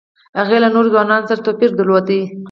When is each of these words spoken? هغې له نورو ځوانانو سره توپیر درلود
هغې 0.39 0.57
له 0.63 0.69
نورو 0.75 0.91
ځوانانو 0.93 1.27
سره 1.29 1.43
توپیر 1.45 1.71
درلود 1.75 2.07